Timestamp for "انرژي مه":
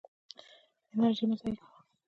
0.93-1.35